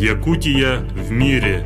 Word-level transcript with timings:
Якутия 0.00 0.88
в 0.94 1.10
мире. 1.10 1.64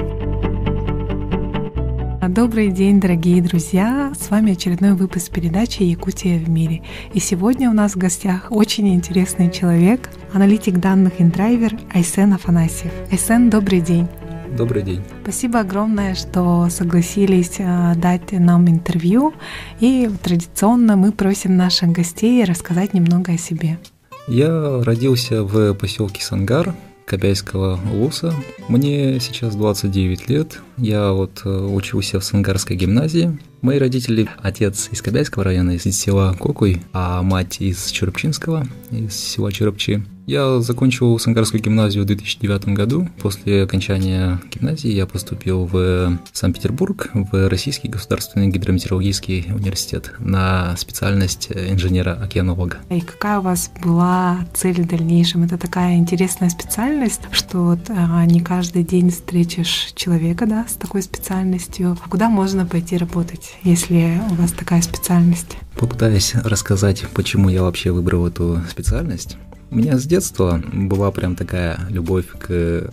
Добрый 2.26 2.70
день, 2.70 2.98
дорогие 2.98 3.42
друзья! 3.42 4.10
С 4.18 4.30
вами 4.30 4.52
очередной 4.52 4.94
выпуск 4.94 5.30
передачи 5.30 5.82
«Якутия 5.82 6.38
в 6.38 6.48
мире». 6.48 6.82
И 7.12 7.20
сегодня 7.20 7.68
у 7.68 7.74
нас 7.74 7.92
в 7.92 7.98
гостях 7.98 8.46
очень 8.48 8.94
интересный 8.94 9.50
человек, 9.50 10.08
аналитик 10.32 10.78
данных 10.78 11.20
Индрайвер 11.20 11.74
Айсен 11.92 12.32
Афанасьев. 12.32 12.90
Айсен, 13.10 13.50
добрый 13.50 13.82
день! 13.82 14.08
Добрый 14.56 14.82
день. 14.82 15.02
Спасибо 15.24 15.60
огромное, 15.60 16.14
что 16.14 16.70
согласились 16.70 17.56
э, 17.58 17.92
дать 17.96 18.32
нам 18.32 18.66
интервью. 18.66 19.34
И 19.78 20.08
традиционно 20.22 20.96
мы 20.96 21.12
просим 21.12 21.58
наших 21.58 21.90
гостей 21.90 22.42
рассказать 22.44 22.94
немного 22.94 23.32
о 23.32 23.36
себе. 23.36 23.78
Я 24.26 24.82
родился 24.82 25.42
в 25.42 25.74
поселке 25.74 26.22
Сангар, 26.22 26.74
Кобяйского 27.12 27.76
ВУЗа. 27.76 28.34
Мне 28.68 29.20
сейчас 29.20 29.54
29 29.54 30.30
лет. 30.30 30.62
Я 30.82 31.12
вот 31.12 31.42
э, 31.44 31.48
учился 31.48 32.18
в 32.18 32.24
Сангарской 32.24 32.74
гимназии. 32.74 33.38
Мои 33.60 33.78
родители, 33.78 34.28
отец 34.38 34.88
из 34.90 35.00
Кобяйского 35.00 35.44
района, 35.44 35.76
из 35.76 35.84
села 35.84 36.34
Кокуй, 36.36 36.82
а 36.92 37.22
мать 37.22 37.60
из 37.60 37.86
Черепчинского, 37.86 38.66
из 38.90 39.14
села 39.14 39.52
Черепчи. 39.52 40.02
Я 40.26 40.60
закончил 40.60 41.18
Сангарскую 41.18 41.62
гимназию 41.62 42.04
в 42.04 42.06
2009 42.06 42.68
году. 42.68 43.08
После 43.20 43.62
окончания 43.62 44.40
гимназии 44.52 44.90
я 44.90 45.06
поступил 45.06 45.66
в 45.66 46.18
Санкт-Петербург, 46.32 47.10
в 47.12 47.48
Российский 47.48 47.88
государственный 47.88 48.48
гидрометеорологический 48.48 49.48
университет 49.52 50.12
на 50.20 50.76
специальность 50.76 51.48
инженера-океанолога. 51.50 52.78
И 52.90 53.00
какая 53.00 53.40
у 53.40 53.42
вас 53.42 53.70
была 53.82 54.46
цель 54.54 54.82
в 54.82 54.86
дальнейшем? 54.86 55.42
Это 55.42 55.58
такая 55.58 55.96
интересная 55.96 56.50
специальность, 56.50 57.22
что 57.32 57.58
вот 57.58 57.80
а, 57.88 58.24
не 58.24 58.40
каждый 58.40 58.84
день 58.84 59.10
встретишь 59.10 59.92
человека 59.96 60.46
да, 60.46 60.66
с 60.72 60.76
такой 60.76 61.02
специальностью. 61.02 61.96
Куда 62.08 62.28
можно 62.28 62.66
пойти 62.66 62.96
работать, 62.96 63.56
если 63.62 64.20
у 64.30 64.34
вас 64.34 64.52
такая 64.52 64.82
специальность? 64.82 65.56
Попытаюсь 65.76 66.34
рассказать, 66.34 67.04
почему 67.14 67.48
я 67.48 67.62
вообще 67.62 67.90
выбрал 67.92 68.26
эту 68.26 68.60
специальность. 68.70 69.36
У 69.70 69.76
меня 69.76 69.98
с 69.98 70.04
детства 70.04 70.62
была 70.72 71.10
прям 71.10 71.36
такая 71.36 71.78
любовь 71.88 72.26
к 72.38 72.90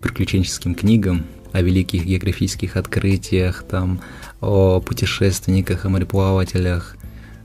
приключенческим 0.00 0.74
книгам, 0.74 1.24
о 1.52 1.62
великих 1.62 2.04
географических 2.04 2.76
открытиях, 2.76 3.64
там, 3.68 4.00
о 4.40 4.80
путешественниках, 4.80 5.84
о 5.84 5.88
мореплавателях. 5.88 6.96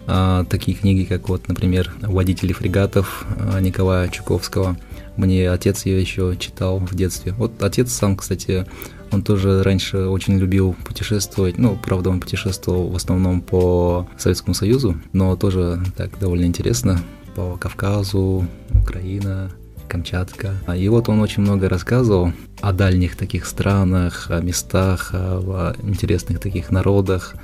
А, 0.06 0.44
такие 0.46 0.76
книги, 0.76 1.06
как 1.06 1.30
вот, 1.30 1.48
например, 1.48 1.94
«Водители 2.02 2.52
фрегатов» 2.52 3.26
Николая 3.62 4.10
Чуковского. 4.10 4.78
Мне 5.16 5.50
отец 5.50 5.86
ее 5.86 6.02
еще 6.02 6.36
читал 6.38 6.80
в 6.80 6.94
детстве. 6.96 7.34
Вот 7.34 7.62
отец 7.64 7.92
сам, 7.94 8.18
кстати, 8.18 8.66
он 9.14 9.22
тоже 9.22 9.64
раньше 9.64 10.08
очень 10.08 10.38
любил 10.38 10.76
путешествовать. 10.84 11.58
Ну, 11.58 11.78
правда, 11.82 12.10
он 12.10 12.20
путешествовал 12.20 12.90
в 12.90 12.96
основном 12.96 13.42
по 13.42 14.08
Советскому 14.18 14.54
Союзу, 14.54 14.98
но 15.14 15.36
тоже 15.36 15.82
так 15.96 16.18
довольно 16.20 16.46
интересно 16.46 17.00
по 17.36 17.58
Кавказу, 17.58 18.48
Украина, 18.72 19.52
Камчатка. 19.88 20.56
И 20.76 20.90
вот 20.90 21.10
он 21.10 21.22
очень 21.22 21.44
много 21.44 21.70
рассказывал 21.70 22.34
о 22.62 22.74
дальних 22.74 23.16
таких 23.16 23.46
странах, 23.46 24.28
о 24.30 24.42
местах, 24.42 25.12
о 25.14 25.76
интересных 25.84 26.40
таких 26.40 26.72
народах, 26.72 27.36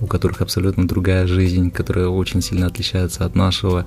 у 0.00 0.06
которых 0.06 0.40
абсолютно 0.40 0.86
другая 0.86 1.26
жизнь, 1.26 1.70
которая 1.70 2.08
очень 2.08 2.40
сильно 2.40 2.66
отличается 2.66 3.24
от 3.24 3.34
нашего, 3.34 3.86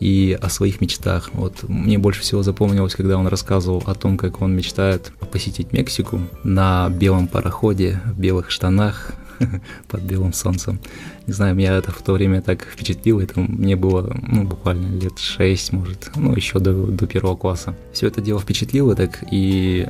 и 0.00 0.36
о 0.40 0.48
своих 0.48 0.80
мечтах. 0.80 1.30
Вот 1.34 1.62
мне 1.68 1.98
больше 1.98 2.22
всего 2.22 2.42
запомнилось, 2.42 2.94
когда 2.94 3.18
он 3.18 3.26
рассказывал 3.26 3.82
о 3.86 3.94
том, 3.94 4.16
как 4.16 4.40
он 4.40 4.56
мечтает 4.56 5.12
посетить 5.30 5.72
Мексику 5.72 6.20
на 6.42 6.88
белом 6.88 7.28
пароходе, 7.28 8.00
в 8.06 8.18
белых 8.18 8.50
штанах, 8.50 9.12
под 9.88 10.02
белым 10.02 10.32
солнцем. 10.32 10.80
Не 11.26 11.32
знаю, 11.32 11.54
меня 11.54 11.76
это 11.76 11.92
в 11.92 12.02
то 12.02 12.12
время 12.12 12.42
так 12.42 12.64
впечатлило, 12.64 13.20
это 13.20 13.40
мне 13.40 13.76
было 13.76 14.16
ну, 14.26 14.44
буквально 14.44 14.98
лет 14.98 15.18
шесть, 15.18 15.72
может, 15.72 16.10
ну, 16.16 16.34
еще 16.34 16.58
до, 16.58 16.72
до 16.72 17.06
первого 17.06 17.36
класса. 17.36 17.76
Все 17.92 18.06
это 18.06 18.20
дело 18.20 18.40
впечатлило 18.40 18.96
так, 18.96 19.22
и 19.30 19.86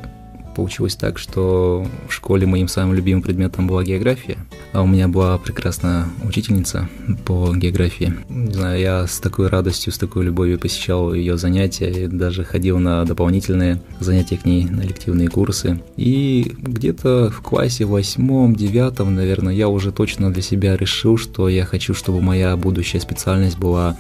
получилось 0.55 0.97
так, 0.97 1.19
что 1.19 1.87
в 2.09 2.13
школе 2.13 2.47
моим 2.47 2.69
самым 2.69 2.95
любимым 2.95 3.23
предметом 3.23 3.67
была 3.67 3.85
география, 3.85 4.39
а 4.73 4.83
у 4.83 4.87
меня 4.87 5.09
была 5.09 5.39
прекрасная 5.39 6.07
учительница 6.27 6.89
по 7.25 7.55
географии. 7.55 8.15
Не 8.29 8.53
знаю, 8.53 8.81
я 8.81 9.07
с 9.07 9.21
такой 9.21 9.49
радостью, 9.49 9.93
с 9.93 9.99
такой 9.99 10.25
любовью 10.25 10.59
посещал 10.59 11.13
ее 11.15 11.37
занятия, 11.37 11.91
и 11.91 12.07
даже 12.07 12.45
ходил 12.45 12.79
на 12.79 13.05
дополнительные 13.05 13.81
занятия 14.01 14.37
к 14.37 14.45
ней, 14.45 14.65
на 14.65 14.83
лективные 14.83 15.29
курсы. 15.29 15.81
И 15.97 16.55
где-то 16.59 17.31
в 17.31 17.41
классе 17.41 17.85
восьмом, 17.85 18.55
девятом, 18.55 19.15
наверное, 19.15 19.55
я 19.55 19.69
уже 19.69 19.93
точно 19.93 20.33
для 20.33 20.43
себя 20.43 20.77
решил, 20.77 21.17
что 21.17 21.49
я 21.49 21.65
хочу, 21.65 21.95
чтобы 21.95 22.21
моя 22.21 22.57
будущая 22.57 23.01
специальность 23.01 23.59
была 23.59 23.97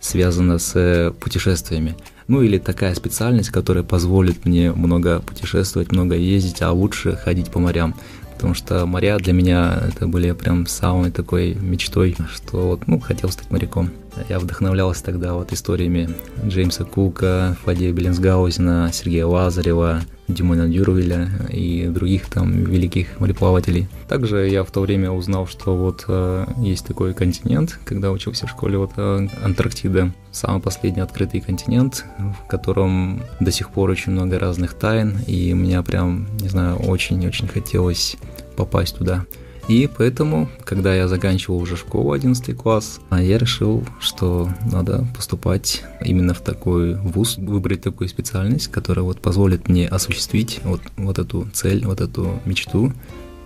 связана 0.00 0.58
с 0.58 1.12
путешествиями 1.20 1.96
ну 2.28 2.42
или 2.42 2.58
такая 2.58 2.94
специальность, 2.94 3.50
которая 3.50 3.84
позволит 3.84 4.44
мне 4.44 4.72
много 4.72 5.20
путешествовать, 5.20 5.92
много 5.92 6.14
ездить, 6.14 6.62
а 6.62 6.72
лучше 6.72 7.16
ходить 7.16 7.50
по 7.50 7.58
морям. 7.58 7.94
Потому 8.34 8.54
что 8.54 8.84
моря 8.84 9.16
для 9.18 9.32
меня 9.32 9.80
это 9.88 10.06
были 10.06 10.32
прям 10.32 10.66
самой 10.66 11.10
такой 11.10 11.54
мечтой, 11.54 12.16
что 12.32 12.68
вот, 12.68 12.86
ну, 12.86 13.00
хотел 13.00 13.30
стать 13.30 13.50
моряком. 13.50 13.90
Я 14.28 14.38
вдохновлялся 14.38 15.04
тогда 15.04 15.34
вот 15.34 15.52
историями 15.52 16.10
Джеймса 16.44 16.84
Кука, 16.84 17.56
Фадея 17.64 17.92
Беллинсгаузена, 17.92 18.90
Сергея 18.92 19.26
Лазарева, 19.26 20.02
Дюмона 20.28 20.68
Дюрвеля 20.68 21.28
и 21.50 21.86
других 21.86 22.26
там 22.26 22.64
великих 22.64 23.20
мореплавателей. 23.20 23.88
Также 24.08 24.48
я 24.48 24.64
в 24.64 24.70
то 24.70 24.80
время 24.80 25.10
узнал, 25.10 25.46
что 25.46 25.76
вот 25.76 26.04
э, 26.08 26.46
есть 26.58 26.86
такой 26.86 27.14
континент, 27.14 27.78
когда 27.84 28.10
учился 28.10 28.46
в 28.46 28.50
школе, 28.50 28.78
вот 28.78 28.92
э, 28.96 29.28
Антарктида, 29.42 30.12
самый 30.32 30.60
последний 30.60 31.02
открытый 31.02 31.40
континент, 31.40 32.04
в 32.18 32.46
котором 32.48 33.22
до 33.40 33.50
сих 33.50 33.70
пор 33.70 33.90
очень 33.90 34.12
много 34.12 34.38
разных 34.38 34.74
тайн, 34.74 35.18
и 35.26 35.52
меня 35.52 35.82
прям, 35.82 36.26
не 36.38 36.48
знаю, 36.48 36.76
очень-очень 36.76 37.48
хотелось 37.48 38.16
попасть 38.56 38.96
туда. 38.96 39.24
И 39.68 39.88
поэтому, 39.96 40.48
когда 40.64 40.94
я 40.94 41.08
заканчивал 41.08 41.58
уже 41.58 41.76
школу 41.76 42.12
11 42.12 42.56
класс, 42.56 43.00
а 43.08 43.22
я 43.22 43.38
решил, 43.38 43.84
что 43.98 44.48
надо 44.70 45.06
поступать 45.16 45.84
именно 46.04 46.34
в 46.34 46.40
такой 46.40 46.94
вуз, 46.96 47.38
выбрать 47.38 47.82
такую 47.82 48.08
специальность, 48.08 48.68
которая 48.68 49.04
вот 49.04 49.20
позволит 49.20 49.68
мне 49.68 49.88
осуществить 49.88 50.60
вот, 50.64 50.82
вот 50.96 51.18
эту 51.18 51.48
цель, 51.52 51.86
вот 51.86 52.00
эту 52.00 52.40
мечту 52.44 52.92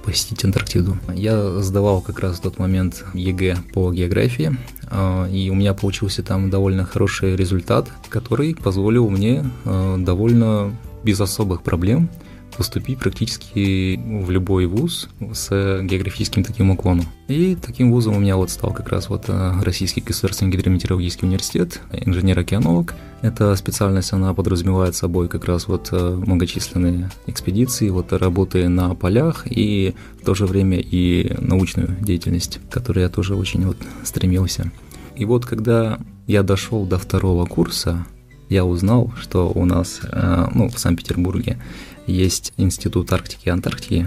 посетить 0.04 0.44
Антарктиду. 0.44 0.96
Я 1.14 1.60
сдавал 1.60 2.00
как 2.00 2.20
раз 2.20 2.38
в 2.38 2.40
тот 2.40 2.58
момент 2.58 3.04
ЕГЭ 3.14 3.58
по 3.74 3.92
географии, 3.92 4.56
а, 4.90 5.28
и 5.28 5.50
у 5.50 5.54
меня 5.54 5.74
получился 5.74 6.22
там 6.22 6.50
довольно 6.50 6.84
хороший 6.84 7.36
результат, 7.36 7.88
который 8.08 8.54
позволил 8.54 9.10
мне 9.10 9.44
а, 9.64 9.96
довольно 9.98 10.74
без 11.04 11.20
особых 11.20 11.62
проблем 11.62 12.08
поступить 12.58 12.98
практически 12.98 13.96
в 13.96 14.30
любой 14.30 14.66
вуз 14.66 15.08
с 15.32 15.80
географическим 15.82 16.42
таким 16.42 16.70
уклоном. 16.70 17.06
И 17.28 17.54
таким 17.54 17.92
вузом 17.92 18.16
у 18.16 18.18
меня 18.18 18.36
вот 18.36 18.50
стал 18.50 18.72
как 18.72 18.88
раз 18.88 19.08
вот 19.08 19.26
э, 19.28 19.52
Российский 19.62 20.00
государственный 20.00 20.50
гидрометеорологический 20.50 21.28
университет, 21.28 21.80
инженер-океанолог. 21.92 22.94
Эта 23.22 23.54
специальность, 23.54 24.12
она 24.12 24.34
подразумевает 24.34 24.96
собой 24.96 25.28
как 25.28 25.44
раз 25.44 25.68
вот 25.68 25.90
э, 25.92 26.22
многочисленные 26.26 27.10
экспедиции, 27.26 27.90
вот 27.90 28.12
работы 28.12 28.68
на 28.68 28.94
полях 28.96 29.46
и 29.48 29.94
в 30.20 30.24
то 30.24 30.34
же 30.34 30.46
время 30.46 30.78
и 30.80 31.36
научную 31.38 31.96
деятельность, 32.00 32.58
к 32.68 32.72
которой 32.72 33.00
я 33.04 33.08
тоже 33.08 33.36
очень 33.36 33.64
вот 33.66 33.76
стремился. 34.02 34.70
И 35.14 35.24
вот 35.24 35.46
когда 35.46 35.98
я 36.26 36.42
дошел 36.42 36.84
до 36.86 36.98
второго 36.98 37.46
курса, 37.46 38.04
я 38.48 38.64
узнал, 38.64 39.12
что 39.20 39.50
у 39.54 39.64
нас, 39.64 40.00
э, 40.02 40.46
ну, 40.54 40.68
в 40.68 40.78
Санкт-Петербурге 40.78 41.58
есть 42.06 42.52
Институт 42.56 43.12
Арктики 43.12 43.46
и 43.46 43.50
Антарктики, 43.50 44.06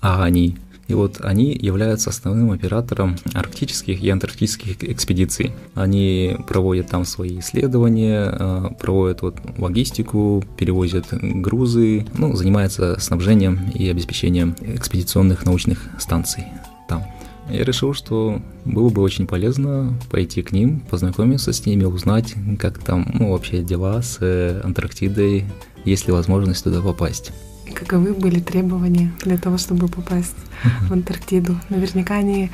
ААНИ, 0.00 0.56
и 0.88 0.94
вот 0.94 1.20
они 1.22 1.56
являются 1.58 2.10
основным 2.10 2.50
оператором 2.50 3.16
арктических 3.32 4.02
и 4.02 4.10
антарктических 4.10 4.84
экспедиций. 4.84 5.52
Они 5.74 6.36
проводят 6.46 6.88
там 6.88 7.04
свои 7.04 7.38
исследования, 7.38 8.28
э, 8.30 8.68
проводят 8.78 9.22
вот 9.22 9.36
логистику, 9.56 10.44
перевозят 10.56 11.06
грузы, 11.10 12.06
ну, 12.14 12.36
занимаются 12.36 13.00
снабжением 13.00 13.70
и 13.74 13.88
обеспечением 13.88 14.54
экспедиционных 14.60 15.46
научных 15.46 15.88
станций 15.98 16.44
там. 16.88 17.04
Я 17.50 17.64
решил, 17.64 17.94
что 17.94 18.40
было 18.64 18.88
бы 18.88 19.02
очень 19.02 19.26
полезно 19.26 19.94
пойти 20.10 20.42
к 20.42 20.52
ним, 20.52 20.80
познакомиться 20.80 21.52
с 21.52 21.66
ними, 21.66 21.84
узнать, 21.84 22.34
как 22.58 22.78
там 22.78 23.10
ну, 23.12 23.32
вообще 23.32 23.62
дела 23.62 24.00
с 24.02 24.18
э, 24.20 24.60
Антарктидой, 24.62 25.44
есть 25.84 26.06
ли 26.06 26.12
возможность 26.12 26.64
туда 26.64 26.80
попасть. 26.80 27.32
Каковы 27.74 28.12
были 28.14 28.40
требования 28.40 29.12
для 29.22 29.38
того, 29.38 29.58
чтобы 29.58 29.88
попасть 29.88 30.36
в 30.88 30.92
Антарктиду? 30.92 31.56
Наверняка 31.68 32.16
они 32.16 32.50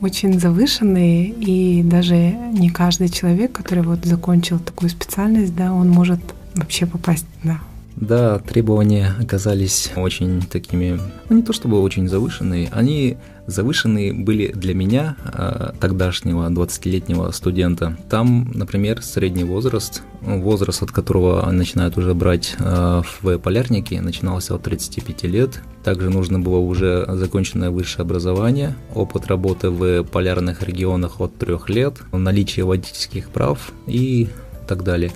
очень 0.00 0.38
завышенные, 0.38 1.26
и 1.26 1.82
даже 1.82 2.16
не 2.16 2.70
каждый 2.70 3.08
человек, 3.08 3.52
который 3.52 3.82
вот 3.82 4.04
закончил 4.04 4.58
такую 4.58 4.90
специальность, 4.90 5.56
да, 5.56 5.72
он 5.72 5.88
может 5.88 6.20
вообще 6.54 6.86
попасть 6.86 7.26
туда. 7.42 7.60
Да, 7.96 8.38
требования 8.38 9.12
оказались 9.20 9.90
очень 9.96 10.42
такими, 10.42 11.00
ну 11.28 11.36
не 11.36 11.42
то 11.42 11.52
чтобы 11.52 11.82
очень 11.82 12.08
завышенные, 12.08 12.68
они 12.70 13.16
завышенные 13.48 14.12
были 14.12 14.52
для 14.52 14.74
меня, 14.74 15.16
а, 15.24 15.74
тогдашнего 15.80 16.48
20-летнего 16.48 17.30
студента. 17.32 17.96
Там, 18.08 18.52
например, 18.54 19.02
средний 19.02 19.44
возраст, 19.44 20.02
возраст, 20.20 20.82
от 20.82 20.92
которого 20.92 21.50
начинают 21.50 21.96
уже 21.96 22.14
брать 22.14 22.54
а, 22.60 23.02
в 23.02 23.38
полярники, 23.38 23.94
начинался 23.94 24.54
от 24.54 24.62
35 24.62 25.24
лет. 25.24 25.62
Также 25.82 26.10
нужно 26.10 26.38
было 26.38 26.58
уже 26.58 27.06
законченное 27.08 27.70
высшее 27.70 28.02
образование, 28.02 28.76
опыт 28.94 29.26
работы 29.26 29.70
в 29.70 30.04
полярных 30.04 30.62
регионах 30.62 31.20
от 31.20 31.36
3 31.38 31.56
лет, 31.68 31.94
наличие 32.12 32.66
водительских 32.66 33.30
прав 33.30 33.72
и 33.86 34.28
так 34.68 34.84
далее. 34.84 35.10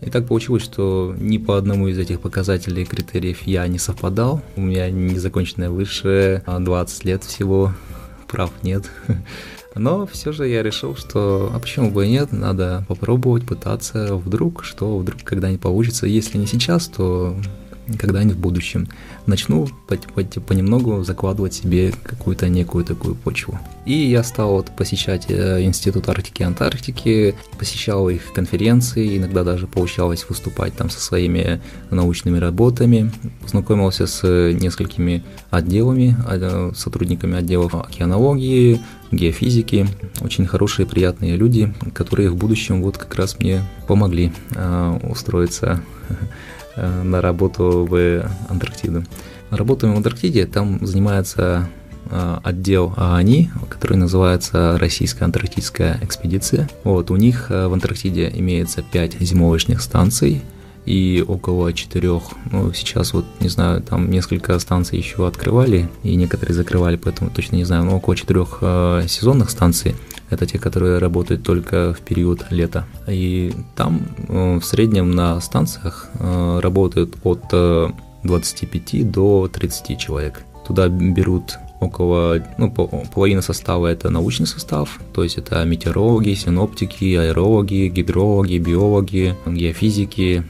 И 0.00 0.10
так 0.10 0.26
получилось, 0.26 0.62
что 0.62 1.14
ни 1.18 1.38
по 1.38 1.56
одному 1.56 1.88
из 1.88 1.98
этих 1.98 2.20
показателей 2.20 2.82
и 2.82 2.86
критериев 2.86 3.42
я 3.42 3.66
не 3.66 3.78
совпадал. 3.78 4.42
У 4.56 4.60
меня 4.60 4.90
незаконченное 4.90 5.70
высшее, 5.70 6.42
20 6.46 7.04
лет 7.04 7.24
всего, 7.24 7.72
прав 8.28 8.50
нет. 8.62 8.84
Но 9.74 10.06
все 10.06 10.32
же 10.32 10.48
я 10.48 10.62
решил, 10.62 10.96
что 10.96 11.50
а 11.54 11.58
почему 11.58 11.90
бы 11.90 12.06
и 12.06 12.10
нет, 12.10 12.32
надо 12.32 12.84
попробовать, 12.88 13.46
пытаться, 13.46 14.16
вдруг, 14.16 14.64
что 14.64 14.98
вдруг 14.98 15.22
когда-нибудь 15.22 15.60
получится. 15.60 16.06
Если 16.06 16.38
не 16.38 16.46
сейчас, 16.46 16.86
то 16.88 17.36
когда-нибудь 17.98 18.36
в 18.36 18.40
будущем 18.40 18.88
начну 19.26 19.68
понемногу 20.46 21.02
закладывать 21.04 21.54
себе 21.54 21.92
какую-то 22.02 22.48
некую 22.48 22.84
такую 22.84 23.14
почву. 23.14 23.58
И 23.84 23.92
я 23.92 24.22
стал 24.22 24.52
вот 24.52 24.70
посещать 24.76 25.26
э, 25.28 25.62
Институт 25.62 26.08
Арктики 26.08 26.42
и 26.42 26.44
Антарктики, 26.44 27.34
посещал 27.58 28.08
их 28.08 28.32
конференции, 28.32 29.18
иногда 29.18 29.44
даже 29.44 29.66
получалось 29.66 30.26
выступать 30.28 30.74
там 30.74 30.90
со 30.90 31.00
своими 31.00 31.60
научными 31.90 32.38
работами, 32.38 33.10
познакомился 33.42 34.06
с 34.06 34.22
несколькими 34.52 35.24
отделами, 35.50 36.16
а, 36.26 36.72
сотрудниками 36.74 37.36
отделов 37.36 37.74
океанологии, 37.74 38.80
геофизики, 39.10 39.86
очень 40.20 40.46
хорошие, 40.46 40.86
приятные 40.86 41.36
люди, 41.36 41.72
которые 41.94 42.30
в 42.30 42.36
будущем 42.36 42.82
вот 42.82 42.98
как 42.98 43.14
раз 43.14 43.38
мне 43.38 43.62
помогли 43.86 44.32
э, 44.54 44.98
устроиться 45.08 45.82
Э, 46.08 46.14
на 47.02 47.20
работу 47.20 47.86
в 47.88 48.30
Антарктиду. 48.48 49.04
Работаем 49.50 49.94
в 49.94 49.96
Антарктиде, 49.96 50.46
там 50.46 50.84
занимается 50.86 51.68
э, 52.10 52.38
отдел 52.42 52.92
ААНИ, 52.96 53.50
который 53.70 53.96
называется 53.96 54.76
Российская 54.78 55.24
антарктическая 55.24 55.98
экспедиция. 56.02 56.68
Вот, 56.84 57.10
у 57.10 57.16
них 57.16 57.50
э, 57.50 57.66
в 57.66 57.72
Антарктиде 57.72 58.30
имеется 58.34 58.82
5 58.82 59.20
зимовочных 59.20 59.80
станций 59.80 60.42
и 60.84 61.24
около 61.26 61.72
четырех, 61.72 62.22
ну, 62.50 62.72
сейчас 62.72 63.14
вот, 63.14 63.24
не 63.40 63.48
знаю, 63.48 63.82
там 63.82 64.10
несколько 64.10 64.58
станций 64.58 64.98
еще 64.98 65.26
открывали 65.26 65.88
и 66.02 66.14
некоторые 66.14 66.54
закрывали, 66.54 66.96
поэтому 66.96 67.30
точно 67.30 67.56
не 67.56 67.64
знаю, 67.64 67.84
но 67.84 67.96
около 67.96 68.16
четырех 68.16 68.58
э, 68.60 69.04
сезонных 69.08 69.48
станций 69.48 69.96
это 70.30 70.46
те, 70.46 70.58
которые 70.58 70.98
работают 70.98 71.42
только 71.42 71.94
в 71.94 72.00
период 72.00 72.44
лета. 72.50 72.86
И 73.06 73.52
там 73.76 74.02
э, 74.28 74.58
в 74.58 74.64
среднем 74.64 75.10
на 75.10 75.40
станциях 75.40 76.08
э, 76.18 76.60
работают 76.60 77.16
от 77.24 77.42
25 78.24 78.94
э, 78.94 79.02
до 79.04 79.48
30 79.48 79.98
человек. 79.98 80.44
Туда 80.66 80.88
берут 80.88 81.58
около, 81.80 82.42
ну, 82.58 82.70
половина 82.70 83.40
состава 83.40 83.86
это 83.86 84.10
научный 84.10 84.46
состав, 84.46 84.98
то 85.14 85.22
есть 85.22 85.38
это 85.38 85.64
метеорологи, 85.64 86.34
синоптики, 86.34 87.14
аэрологи, 87.14 87.88
гидрологи, 87.88 88.58
биологи, 88.58 89.36
геофизики, 89.46 90.44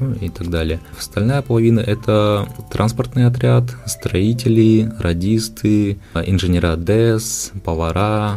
ну, 0.00 0.12
и 0.20 0.28
так 0.28 0.50
далее. 0.50 0.80
Остальная 0.98 1.42
половина 1.42 1.80
это 1.80 2.46
транспортный 2.70 3.26
отряд, 3.26 3.64
строители, 3.86 4.90
радисты, 4.98 5.98
инженера 6.14 6.76
ДЭС, 6.76 7.52
повара, 7.64 8.36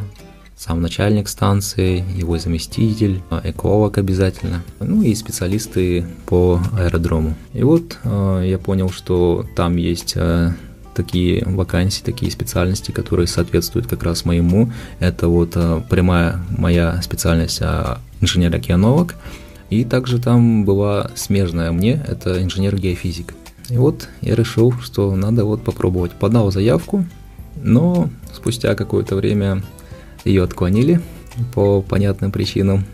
сам 0.60 0.82
начальник 0.82 1.30
станции, 1.30 2.04
его 2.18 2.38
заместитель, 2.38 3.22
эколог 3.46 3.98
обязательно, 3.98 4.62
ну 4.82 5.02
и 5.02 5.16
специалисты 5.16 6.06
по 6.26 6.60
аэродрому. 6.78 7.36
И 7.54 7.64
вот 7.64 7.98
э, 8.04 8.44
я 8.46 8.58
понял, 8.58 8.90
что 8.90 9.46
там 9.56 9.78
есть 9.78 10.14
э, 10.18 10.52
такие 10.94 11.46
вакансии, 11.46 12.04
такие 12.04 12.30
специальности, 12.30 12.92
которые 12.92 13.28
соответствуют 13.28 13.88
как 13.88 14.04
раз 14.04 14.26
моему. 14.26 14.70
Это 15.00 15.30
вот 15.30 15.54
э, 15.56 15.82
прямая 15.90 16.42
моя 16.58 17.02
специальность 17.02 17.62
инженер-океанолог. 18.20 19.16
И 19.70 19.86
также 19.86 20.20
там 20.20 20.66
была 20.66 21.12
смежная 21.16 21.72
мне, 21.72 22.04
это 22.06 22.44
инженер-геофизик. 22.44 23.34
И 23.70 23.78
вот 23.78 24.10
я 24.20 24.36
решил, 24.36 24.74
что 24.82 25.16
надо 25.16 25.46
вот 25.46 25.64
попробовать. 25.64 26.12
Подал 26.12 26.52
заявку, 26.52 27.06
но 27.62 28.10
спустя 28.34 28.76
какое-то 28.76 29.16
время 29.16 29.64
ее 30.26 30.44
отклонили 30.44 31.02
по 31.54 31.82
понятным 31.82 32.32
причинам, 32.32 32.86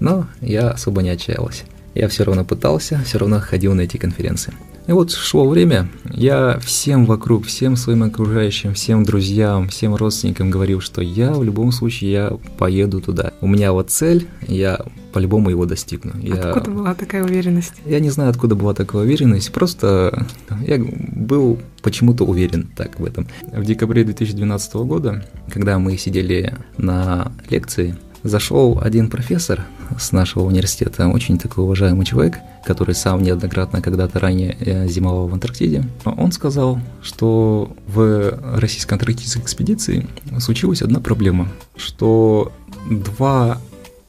но 0.00 0.26
я 0.40 0.70
особо 0.70 1.02
не 1.02 1.10
отчаялся. 1.10 1.64
Я 1.94 2.08
все 2.08 2.24
равно 2.24 2.44
пытался, 2.44 3.00
все 3.04 3.18
равно 3.18 3.40
ходил 3.40 3.74
на 3.74 3.82
эти 3.82 3.96
конференции. 3.98 4.54
И 4.86 4.92
вот 4.92 5.12
шло 5.12 5.48
время, 5.48 5.88
я 6.10 6.58
всем 6.58 7.06
вокруг, 7.06 7.46
всем 7.46 7.76
своим 7.76 8.02
окружающим, 8.02 8.74
всем 8.74 9.04
друзьям, 9.04 9.68
всем 9.68 9.94
родственникам 9.94 10.50
говорил, 10.50 10.80
что 10.80 11.00
я 11.02 11.32
в 11.32 11.44
любом 11.44 11.70
случае 11.70 12.10
я 12.10 12.38
поеду 12.58 13.00
туда. 13.00 13.32
У 13.40 13.46
меня 13.46 13.72
вот 13.72 13.90
цель, 13.90 14.26
я 14.48 14.80
по-любому 15.12 15.50
его 15.50 15.66
достигну. 15.66 16.12
Я, 16.20 16.50
откуда 16.50 16.70
была 16.72 16.94
такая 16.94 17.22
уверенность? 17.22 17.74
Я 17.86 18.00
не 18.00 18.10
знаю, 18.10 18.30
откуда 18.30 18.56
была 18.56 18.74
такая 18.74 19.02
уверенность, 19.02 19.52
просто 19.52 20.26
я 20.66 20.78
был 20.78 21.60
почему-то 21.82 22.24
уверен 22.24 22.68
так 22.76 22.98
в 22.98 23.04
этом. 23.04 23.28
В 23.52 23.64
декабре 23.64 24.02
2012 24.04 24.74
года, 24.74 25.24
когда 25.48 25.78
мы 25.78 25.96
сидели 25.96 26.56
на 26.76 27.32
лекции, 27.50 27.96
зашел 28.22 28.78
один 28.82 29.10
профессор 29.10 29.64
с 29.98 30.12
нашего 30.12 30.44
университета, 30.44 31.08
очень 31.08 31.38
такой 31.38 31.64
уважаемый 31.64 32.04
человек, 32.06 32.38
который 32.64 32.94
сам 32.94 33.22
неоднократно 33.22 33.82
когда-то 33.82 34.20
ранее 34.20 34.56
э, 34.60 34.88
зимовал 34.88 35.28
в 35.28 35.34
Антарктиде. 35.34 35.84
Он 36.04 36.32
сказал, 36.32 36.80
что 37.02 37.74
в 37.86 38.58
российской 38.58 38.94
антарктической 38.94 39.42
экспедиции 39.42 40.06
случилась 40.38 40.82
одна 40.82 41.00
проблема, 41.00 41.48
что 41.76 42.52
два 42.88 43.58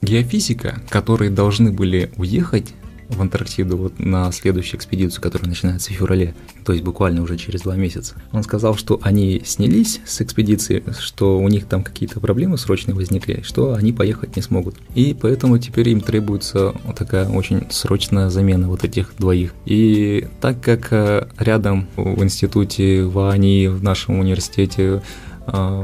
геофизика, 0.02 0.82
которые 0.90 1.32
должны 1.32 1.72
были 1.72 2.12
уехать 2.18 2.74
в 3.14 3.22
Антарктиду 3.22 3.78
вот 3.78 4.00
на 4.00 4.32
следующую 4.32 4.78
экспедицию, 4.78 5.22
которая 5.22 5.50
начинается 5.50 5.92
в 5.92 5.96
феврале, 5.96 6.36
то 6.66 6.74
есть 6.74 6.84
буквально 6.84 7.22
уже 7.22 7.38
через 7.38 7.62
два 7.62 7.76
месяца. 7.76 8.16
Он 8.32 8.44
сказал, 8.44 8.76
что 8.76 9.00
они 9.02 9.42
снялись 9.46 10.02
с 10.06 10.22
экспедиции, 10.22 10.84
что 11.00 11.40
у 11.40 11.48
них 11.48 11.66
там 11.66 11.84
какие-то 11.84 12.20
проблемы 12.20 12.58
срочные 12.58 12.96
возникли, 12.96 13.42
что 13.44 13.74
они 13.74 13.94
поехать 13.94 14.36
не 14.36 14.42
смогут. 14.42 14.76
И 14.96 15.16
поэтому 15.20 15.58
теперь 15.58 15.90
им 15.90 16.02
требуется 16.02 16.74
вот 16.84 16.96
такая 16.96 17.30
очень 17.30 17.68
срочная 17.70 18.30
замена 18.30 18.68
вот 18.68 18.84
этих 18.84 19.14
двоих. 19.18 19.54
И 19.66 20.28
так 20.42 20.62
как 20.62 20.92
э, 20.92 21.28
рядом 21.38 21.88
в 21.96 22.24
институте, 22.24 23.04
в 23.04 23.30
АНИ, 23.30 23.68
в 23.68 23.84
нашем 23.84 24.20
университете 24.20 25.02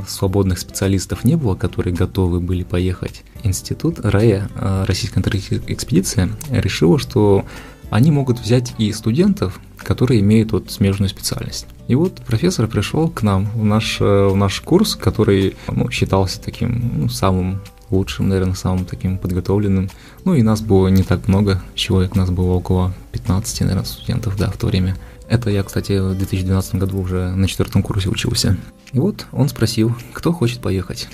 свободных 0.07 0.59
специалистов 0.59 1.23
не 1.23 1.35
было, 1.35 1.55
которые 1.55 1.93
готовы 1.93 2.39
были 2.39 2.63
поехать. 2.63 3.23
Институт 3.43 3.99
РАЭ, 3.99 4.47
а, 4.55 4.85
Российская 4.85 5.21
экспедиция, 5.67 6.29
решила, 6.49 6.97
что 6.97 7.45
они 7.89 8.11
могут 8.11 8.39
взять 8.39 8.73
и 8.77 8.91
студентов, 8.91 9.59
которые 9.77 10.21
имеют 10.21 10.51
вот 10.51 10.71
смежную 10.71 11.09
специальность. 11.09 11.67
И 11.87 11.95
вот 11.95 12.21
профессор 12.25 12.67
пришел 12.67 13.09
к 13.09 13.23
нам 13.23 13.49
в 13.55 13.63
наш, 13.63 13.97
э, 13.99 14.27
в 14.27 14.35
наш 14.35 14.61
курс, 14.61 14.95
который 14.95 15.55
ну, 15.67 15.89
считался 15.89 16.41
таким 16.41 16.91
ну, 16.95 17.09
самым 17.09 17.61
лучшим, 17.89 18.29
наверное, 18.29 18.53
самым 18.53 18.85
таким 18.85 19.17
подготовленным. 19.17 19.89
Ну 20.23 20.35
и 20.35 20.43
нас 20.43 20.61
было 20.61 20.87
не 20.89 21.03
так 21.03 21.27
много 21.27 21.61
человек, 21.73 22.15
нас 22.15 22.29
было 22.29 22.51
около 22.51 22.93
15, 23.11 23.61
наверное, 23.61 23.85
студентов, 23.85 24.37
да, 24.37 24.51
в 24.51 24.57
то 24.57 24.67
время. 24.67 24.95
Это 25.29 25.51
я, 25.51 25.63
кстати, 25.63 25.99
в 25.99 26.17
2012 26.17 26.75
году 26.75 26.99
уже 26.99 27.29
на 27.35 27.47
четвертом 27.47 27.83
курсе 27.83 28.09
учился. 28.09 28.57
И 28.91 28.99
вот 28.99 29.27
он 29.31 29.47
спросил, 29.47 29.95
кто 30.13 30.33
хочет 30.33 30.59
поехать 30.59 31.07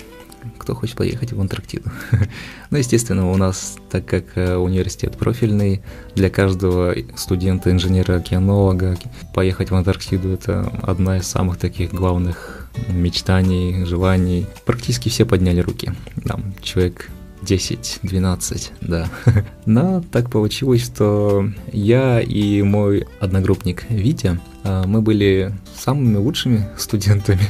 кто 0.58 0.74
хочет 0.74 0.96
поехать 0.96 1.32
в 1.32 1.40
Антарктиду. 1.40 1.90
ну, 2.70 2.78
естественно, 2.78 3.30
у 3.30 3.36
нас, 3.36 3.76
так 3.90 4.06
как 4.06 4.24
э, 4.36 4.56
университет 4.56 5.16
профильный, 5.16 5.82
для 6.14 6.30
каждого 6.30 6.94
студента, 7.16 7.70
инженера, 7.72 8.16
океанолога 8.16 8.96
поехать 9.34 9.70
в 9.70 9.74
Антарктиду– 9.74 10.28
это 10.32 10.72
одна 10.82 11.18
из 11.18 11.26
самых 11.26 11.58
таких 11.58 11.92
главных 11.92 12.68
мечтаний, 12.88 13.84
желаний. 13.84 14.46
Практически 14.64 15.08
все 15.08 15.24
подняли 15.24 15.60
руки. 15.60 15.92
Там 16.24 16.54
человек 16.62 17.10
10, 17.46 18.00
12, 18.02 18.72
да. 18.80 19.08
Но 19.66 20.02
так 20.12 20.30
получилось, 20.30 20.84
что 20.84 21.48
я 21.72 22.20
и 22.20 22.62
мой 22.62 23.06
одногруппник 23.20 23.88
Витя, 23.88 24.40
а, 24.64 24.84
мы 24.86 25.00
были 25.00 25.54
самыми 25.76 26.16
лучшими 26.16 26.68
студентами, 26.76 27.40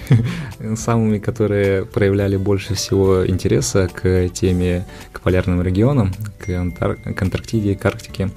самыми, 0.76 1.18
которые 1.18 1.86
проявляли 1.86 2.36
больше 2.36 2.74
всего 2.74 3.26
интереса 3.26 3.88
к 3.92 4.28
теме, 4.28 4.86
к 5.12 5.20
полярным 5.20 5.62
регионам, 5.62 6.12
к, 6.38 6.50
Антар- 6.50 7.14
к 7.14 7.22
Антарктиде, 7.22 7.74
к 7.74 7.84
Арктике. 7.86 8.30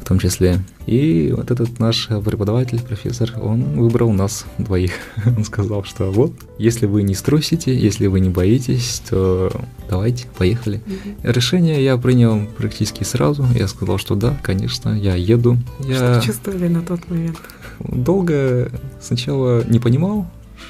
В 0.00 0.04
том 0.04 0.18
числе. 0.18 0.60
И 0.86 1.32
вот 1.36 1.50
этот 1.50 1.78
наш 1.78 2.08
преподаватель, 2.08 2.80
профессор, 2.82 3.32
он 3.40 3.62
выбрал 3.80 4.12
нас 4.12 4.44
двоих. 4.58 4.92
Он 5.24 5.44
сказал, 5.44 5.84
что 5.84 6.10
вот, 6.10 6.32
если 6.58 6.86
вы 6.86 7.02
не 7.02 7.14
струсите, 7.14 7.76
если 7.76 8.06
вы 8.06 8.20
не 8.20 8.28
боитесь, 8.28 9.02
то 9.08 9.52
давайте, 9.88 10.26
поехали. 10.36 10.80
Mm-hmm. 10.84 11.32
Решение 11.32 11.84
я 11.84 11.96
принял 11.96 12.46
практически 12.56 13.04
сразу. 13.04 13.46
Я 13.54 13.68
сказал, 13.68 13.98
что 13.98 14.14
да, 14.14 14.36
конечно, 14.42 14.98
я 14.98 15.14
еду. 15.14 15.58
Что 15.80 16.14
я... 16.14 16.20
чувствовали 16.20 16.68
на 16.68 16.82
тот 16.82 17.08
момент? 17.08 17.38
Долго 17.80 18.70
сначала 19.00 19.64
не 19.68 19.78
понимал, 19.78 20.26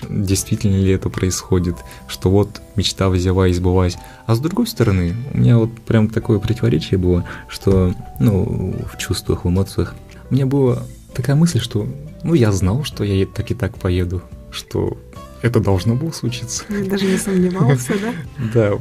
действительно 0.09 0.77
ли 0.77 0.93
это 0.93 1.11
происходит, 1.11 1.77
что 2.09 2.31
вот 2.31 2.61
мечта 2.77 3.09
взяла 3.09 3.49
и 3.49 3.53
сбылась. 3.53 3.97
А 4.27 4.35
с 4.35 4.41
другой 4.41 4.67
стороны, 4.67 5.15
у 5.33 5.39
меня 5.39 5.59
вот 5.59 5.71
прям 5.83 6.09
такое 6.09 6.39
противоречие 6.39 6.99
было, 6.99 7.25
что, 7.49 7.95
ну, 8.19 8.77
в 8.93 8.99
чувствах, 8.99 9.45
в 9.45 9.49
эмоциях. 9.49 9.95
У 10.31 10.35
меня 10.35 10.47
была 10.47 10.83
такая 11.15 11.37
мысль, 11.37 11.61
что, 11.61 11.87
ну, 12.23 12.35
я 12.35 12.53
знал, 12.53 12.85
что 12.85 13.05
я 13.05 13.27
так 13.27 13.51
и 13.51 13.55
так 13.55 13.79
поеду, 13.79 14.23
что 14.51 14.97
это 15.43 15.61
должно 15.61 15.95
было 15.95 16.11
случиться. 16.11 16.65
Я 16.69 16.85
даже 16.85 17.07
не 17.07 17.17
сомневался, 17.17 17.95
да? 18.01 18.13
Да, 18.55 18.79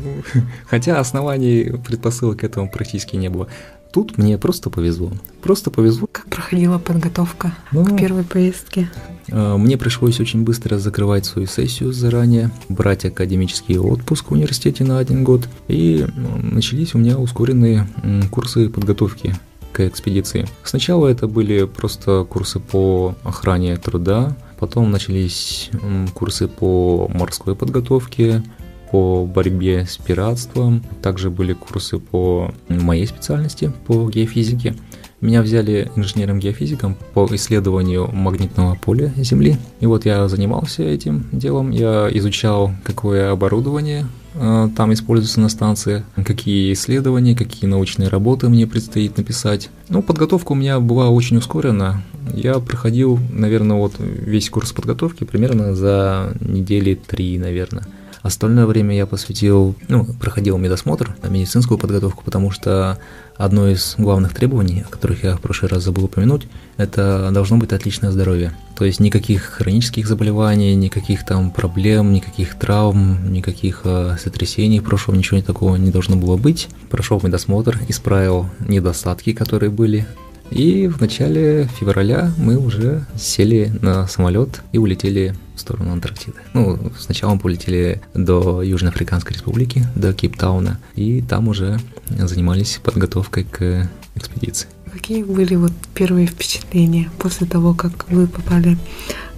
хотя 0.66 1.00
оснований 1.00 1.74
предпосылок 1.86 2.40
к 2.40 2.44
этому 2.44 2.70
практически 2.70 3.16
не 3.16 3.30
было. 3.30 3.48
Тут 3.92 4.20
мне 4.20 4.38
просто 4.38 4.70
повезло. 4.70 5.12
Просто 5.42 5.72
повезло. 5.72 6.08
Как 6.12 6.28
проходила 6.28 6.78
подготовка 6.78 7.56
ну, 7.72 7.84
к 7.84 7.98
первой 7.98 8.24
поездке? 8.24 8.88
А, 9.32 9.58
мне 9.58 9.78
пришлось 9.78 10.20
очень 10.20 10.44
быстро 10.44 10.78
закрывать 10.78 11.26
свою 11.26 11.48
сессию 11.48 11.92
заранее, 11.92 12.52
брать 12.68 13.06
академический 13.06 13.78
отпуск 13.80 14.30
в 14.30 14.34
университете 14.34 14.84
на 14.84 15.00
один 15.00 15.24
год, 15.24 15.48
и 15.68 16.06
начались 16.16 16.94
у 16.94 17.00
меня 17.00 17.18
ускоренные 17.18 17.88
курсы 18.30 18.70
подготовки 18.70 19.36
к 19.72 19.82
экспедиции. 19.82 20.48
Сначала 20.64 21.08
это 21.08 21.28
были 21.28 21.64
просто 21.66 22.26
курсы 22.30 22.60
по 22.60 23.16
охране 23.24 23.76
труда, 23.78 24.36
потом 24.60 24.92
начались 24.92 25.70
курсы 26.14 26.48
по 26.48 27.10
морской 27.14 27.56
подготовке, 27.56 28.44
по 28.92 29.26
борьбе 29.26 29.86
с 29.86 29.98
пиратством. 29.98 30.84
Также 31.02 31.30
были 31.30 31.54
курсы 31.54 32.00
по 32.00 32.54
моей 32.68 33.08
специальности, 33.08 33.72
по 33.88 34.10
геофизике. 34.10 34.76
Меня 35.22 35.42
взяли 35.42 35.92
инженером-геофизиком 35.96 36.96
по 37.14 37.28
исследованию 37.32 38.10
магнитного 38.12 38.76
поля 38.76 39.14
Земли. 39.18 39.58
И 39.82 39.86
вот 39.86 40.06
я 40.06 40.28
занимался 40.30 40.84
этим 40.84 41.26
делом. 41.34 41.72
Я 41.72 42.10
изучал, 42.14 42.72
какое 42.86 43.32
оборудование 43.32 44.06
э, 44.36 44.70
там 44.78 44.94
используется 44.94 45.42
на 45.42 45.50
станции, 45.50 46.06
какие 46.26 46.72
исследования, 46.72 47.36
какие 47.36 47.70
научные 47.70 48.08
работы 48.08 48.48
мне 48.48 48.66
предстоит 48.66 49.18
написать. 49.18 49.70
Ну, 49.90 50.02
подготовка 50.02 50.54
у 50.54 50.56
меня 50.56 50.80
была 50.80 51.10
очень 51.10 51.38
ускорена. 51.38 52.02
Я 52.34 52.60
проходил, 52.60 53.20
наверное, 53.32 53.78
вот 53.78 53.96
весь 54.00 54.50
курс 54.50 54.72
подготовки 54.72 55.26
примерно 55.26 55.76
за 55.76 56.34
недели 56.40 56.96
три, 56.96 57.38
наверное. 57.38 57.86
Остальное 58.22 58.66
время 58.66 58.96
я 58.96 59.06
посвятил, 59.06 59.76
ну, 59.88 60.06
проходил 60.06 60.58
медосмотр, 60.58 61.16
медицинскую 61.28 61.78
подготовку, 61.78 62.24
потому 62.24 62.52
что 62.52 62.98
одно 63.38 63.70
из 63.70 63.96
главных 63.98 64.34
требований, 64.34 64.82
о 64.86 64.92
которых 64.92 65.24
я 65.24 65.38
в 65.38 65.42
прошлый 65.42 65.72
раз 65.72 65.84
забыл 65.84 66.06
упомянуть, 66.06 66.48
это 66.76 67.30
должно 67.32 67.58
быть 67.58 67.72
отличное 67.72 68.12
здоровье. 68.12 68.54
То 68.76 68.84
есть 68.84 69.00
никаких 69.00 69.44
хронических 69.44 70.06
заболеваний, 70.08 70.76
никаких 70.76 71.26
там 71.26 71.50
проблем, 71.52 72.12
никаких 72.12 72.56
травм, 72.56 73.32
никаких 73.32 73.82
э, 73.86 74.18
сотрясений 74.22 74.80
в 74.80 74.84
прошлом, 74.84 75.18
ничего 75.18 75.42
такого 75.42 75.78
не 75.78 75.92
должно 75.92 76.18
было 76.18 76.36
быть. 76.36 76.68
Прошел 76.90 77.22
медосмотр, 77.24 77.80
исправил 77.88 78.50
недостатки, 78.60 79.32
которые 79.32 79.70
были, 79.70 80.06
и 80.52 80.88
в 80.88 81.00
начале 81.00 81.68
февраля 81.80 82.32
мы 82.38 82.58
уже 82.58 83.06
сели 83.18 83.72
на 83.82 84.08
самолет 84.08 84.62
и 84.72 84.78
улетели 84.78 85.36
в 85.56 85.60
сторону 85.60 85.92
Антарктиды. 85.92 86.38
Ну, 86.54 86.92
сначала 86.98 87.34
мы 87.34 87.40
полетели 87.40 88.02
до 88.14 88.62
Южноафриканской 88.64 89.34
республики, 89.36 89.86
до 89.96 90.14
Кейптауна, 90.14 90.80
и 90.96 91.22
там 91.22 91.48
уже 91.48 91.80
занимались 92.10 92.80
подготовкой 92.84 93.44
к 93.44 93.90
экспедиции. 94.16 94.68
Какие 94.92 95.24
были 95.24 95.56
вот 95.56 95.74
первые 95.94 96.28
впечатления 96.28 97.10
после 97.20 97.46
того, 97.46 97.74
как 97.74 98.10
вы 98.10 98.28
попали 98.28 98.78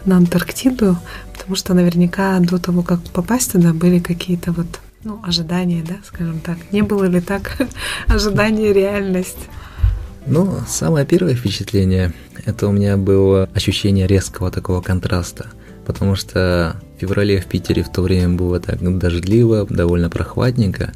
на 0.06 0.18
Антарктиду? 0.18 0.98
Потому 1.34 1.56
что 1.56 1.74
наверняка 1.74 2.40
до 2.40 2.58
того, 2.58 2.84
как 2.84 3.02
попасть 3.02 3.52
туда, 3.52 3.74
были 3.74 4.00
какие-то 4.00 4.54
вот 4.54 4.80
ну, 5.04 5.20
ожидания, 5.24 5.84
да, 5.86 5.96
скажем 6.06 6.40
так. 6.40 6.58
Не 6.72 6.84
было 6.84 7.06
ли 7.06 7.20
так 7.20 7.58
ожидание 8.08 8.72
реальность? 8.72 9.50
Ну, 10.28 10.60
самое 10.68 11.06
первое 11.06 11.36
впечатление, 11.36 12.14
это 12.46 12.68
у 12.68 12.72
меня 12.72 12.96
было 12.98 13.50
ощущение 13.54 14.08
резкого 14.08 14.52
такого 14.52 14.82
контраста, 14.82 15.48
потому 15.86 16.16
что 16.16 16.76
в 16.98 17.02
феврале 17.02 17.42
в 17.42 17.46
Питере 17.48 17.84
в 17.84 17.92
то 17.92 18.02
время 18.02 18.30
было 18.36 18.60
так 18.60 18.80
дождливо, 19.00 19.66
довольно 19.70 20.10
прохладненько, 20.10 20.92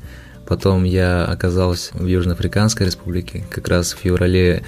Потом 0.46 0.84
я 0.84 1.26
оказался 1.26 1.92
в 1.98 2.06
Южноафриканской 2.06 2.86
республике, 2.86 3.44
как 3.50 3.68
раз 3.68 3.94
в 3.94 3.98
феврале 3.98 4.64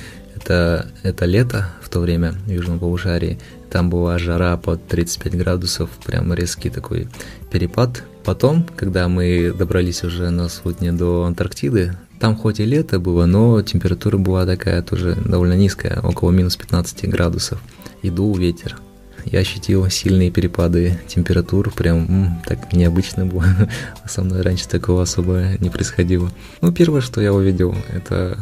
это, 0.47 0.87
это 1.03 1.25
лето 1.25 1.67
в 1.81 1.89
то 1.89 1.99
время 1.99 2.33
в 2.45 2.49
Южном 2.49 2.79
полушарии. 2.79 3.37
Там 3.69 3.89
была 3.89 4.17
жара 4.17 4.55
под 4.55 4.87
35 4.87 5.37
градусов, 5.37 5.89
прям 6.05 6.33
резкий 6.33 6.69
такой 6.69 7.09
перепад. 7.51 8.03
Потом, 8.23 8.65
когда 8.75 9.09
мы 9.09 9.53
добрались 9.57 10.03
уже 10.05 10.29
на 10.29 10.47
судне 10.47 10.93
до 10.93 11.25
Антарктиды, 11.25 11.97
там 12.21 12.37
хоть 12.37 12.61
и 12.61 12.65
лето 12.65 12.97
было, 12.97 13.25
но 13.25 13.61
температура 13.61 14.17
была 14.17 14.45
такая 14.45 14.81
тоже 14.81 15.17
довольно 15.25 15.53
низкая, 15.53 15.99
около 16.01 16.31
минус 16.31 16.55
15 16.55 17.09
градусов. 17.09 17.61
И 18.01 18.09
дул 18.09 18.35
ветер. 18.37 18.77
Я 19.25 19.39
ощутил 19.39 19.89
сильные 19.89 20.31
перепады 20.31 20.97
температур, 21.07 21.71
прям 21.71 22.05
м, 22.05 22.41
так 22.45 22.71
необычно 22.71 23.25
было. 23.25 23.43
Со 24.07 24.21
мной 24.21 24.41
раньше 24.43 24.69
такого 24.69 25.01
особо 25.01 25.57
не 25.59 25.69
происходило. 25.69 26.31
Ну, 26.61 26.71
первое, 26.71 27.01
что 27.01 27.19
я 27.19 27.33
увидел, 27.33 27.75
это 27.89 28.37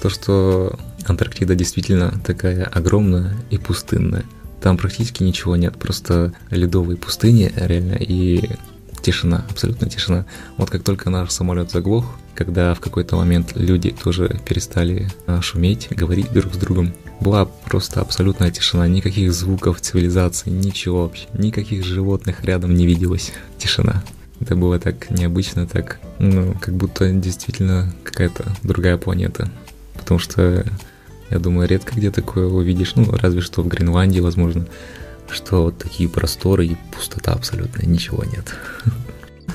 то, 0.00 0.08
что 0.08 0.78
Антарктида 1.06 1.54
действительно 1.54 2.12
такая 2.24 2.64
огромная 2.64 3.34
и 3.50 3.58
пустынная. 3.58 4.24
Там 4.60 4.76
практически 4.76 5.22
ничего 5.22 5.56
нет, 5.56 5.76
просто 5.76 6.32
ледовые 6.50 6.96
пустыни 6.96 7.52
реально 7.56 7.94
и 7.94 8.56
тишина, 9.02 9.44
абсолютно 9.50 9.88
тишина. 9.90 10.24
Вот 10.56 10.70
как 10.70 10.84
только 10.84 11.10
наш 11.10 11.30
самолет 11.30 11.70
заглох, 11.70 12.06
когда 12.34 12.74
в 12.74 12.80
какой-то 12.80 13.16
момент 13.16 13.52
люди 13.56 13.90
тоже 13.90 14.40
перестали 14.46 15.08
а, 15.26 15.42
шуметь, 15.42 15.88
говорить 15.90 16.32
друг 16.32 16.54
с 16.54 16.56
другом, 16.56 16.94
была 17.20 17.44
просто 17.44 18.00
абсолютная 18.00 18.50
тишина, 18.50 18.86
никаких 18.88 19.32
звуков 19.32 19.80
цивилизации, 19.80 20.50
ничего 20.50 21.02
вообще, 21.02 21.26
никаких 21.34 21.84
животных 21.84 22.44
рядом 22.44 22.74
не 22.74 22.86
виделось, 22.86 23.32
тишина. 23.58 24.02
Это 24.40 24.56
было 24.56 24.78
так 24.80 25.10
необычно, 25.10 25.66
так, 25.66 26.00
ну, 26.18 26.56
как 26.60 26.74
будто 26.74 27.08
действительно 27.10 27.94
какая-то 28.02 28.44
другая 28.62 28.96
планета. 28.96 29.50
Потому 29.94 30.18
что, 30.18 30.64
я 31.32 31.38
думаю, 31.38 31.68
редко 31.68 31.94
где 31.96 32.10
такое 32.10 32.46
увидишь, 32.46 32.94
ну, 32.94 33.10
разве 33.10 33.40
что 33.40 33.62
в 33.62 33.68
Гренландии, 33.68 34.20
возможно 34.20 34.66
что 35.32 35.64
вот 35.64 35.78
такие 35.78 36.08
просторы 36.08 36.66
и 36.66 36.76
пустота 36.94 37.32
абсолютно, 37.32 37.84
ничего 37.86 38.24
нет. 38.24 38.54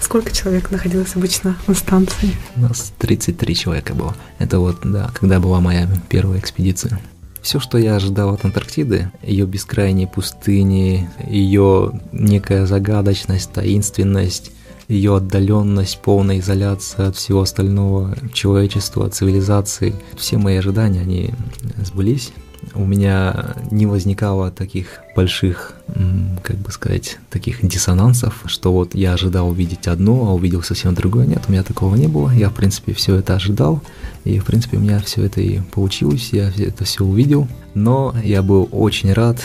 Сколько 0.02 0.32
человек 0.32 0.70
находилось 0.72 1.16
обычно 1.16 1.58
на 1.68 1.74
станции? 1.74 2.32
У 2.56 2.62
нас 2.62 2.94
33 3.00 3.56
человека 3.56 3.94
было. 3.94 4.16
Это 4.38 4.60
вот, 4.60 4.80
да, 4.84 5.10
когда 5.14 5.40
была 5.40 5.60
моя 5.60 5.90
первая 6.10 6.40
экспедиция. 6.40 7.00
Все, 7.42 7.60
что 7.60 7.78
я 7.78 7.96
ожидал 7.96 8.34
от 8.34 8.44
Антарктиды, 8.44 9.12
ее 9.24 9.46
бескрайние 9.46 10.08
пустыни, 10.08 11.10
ее 11.26 12.02
некая 12.12 12.66
загадочность, 12.66 13.52
таинственность, 13.54 14.52
ее 14.88 15.18
отдаленность, 15.18 16.00
полная 16.02 16.40
изоляция 16.40 17.10
от 17.10 17.16
всего 17.16 17.42
остального 17.42 18.16
человечества, 18.34 19.06
от 19.06 19.16
цивилизации. 19.16 19.96
Все 20.16 20.38
мои 20.38 20.58
ожидания, 20.58 21.02
они 21.02 21.34
сбылись 21.84 22.32
у 22.74 22.86
меня 22.86 23.56
не 23.72 23.86
возникало 23.86 24.52
таких 24.52 25.00
больших, 25.16 25.74
как 26.44 26.58
бы 26.58 26.72
сказать, 26.72 27.18
таких 27.30 27.66
диссонансов, 27.66 28.44
что 28.46 28.72
вот 28.72 28.96
я 28.96 29.14
ожидал 29.14 29.50
увидеть 29.50 29.88
одно, 29.88 30.28
а 30.28 30.34
увидел 30.34 30.62
совсем 30.64 30.94
другое. 30.94 31.26
Нет, 31.26 31.44
у 31.48 31.52
меня 31.52 31.64
такого 31.64 31.96
не 31.96 32.08
было. 32.08 32.30
Я, 32.32 32.50
в 32.50 32.54
принципе, 32.54 32.94
все 32.94 33.16
это 33.16 33.36
ожидал, 33.36 33.82
и, 34.24 34.40
в 34.40 34.46
принципе, 34.46 34.78
у 34.78 34.80
меня 34.80 35.00
все 35.00 35.24
это 35.24 35.42
и 35.42 35.60
получилось, 35.60 36.30
я 36.32 36.50
это 36.50 36.86
все 36.86 37.04
увидел. 37.04 37.48
Но 37.74 38.16
я 38.24 38.42
был 38.42 38.68
очень 38.72 39.14
рад, 39.14 39.38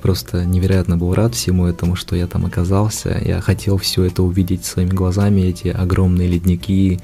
просто 0.00 0.44
невероятно 0.44 0.96
был 0.96 1.14
рад 1.14 1.34
всему 1.34 1.66
этому, 1.66 1.96
что 1.96 2.16
я 2.16 2.26
там 2.26 2.46
оказался. 2.46 3.20
Я 3.24 3.40
хотел 3.40 3.76
все 3.78 4.04
это 4.04 4.22
увидеть 4.22 4.64
своими 4.64 4.90
глазами, 4.90 5.42
эти 5.42 5.68
огромные 5.68 6.28
ледники, 6.28 7.00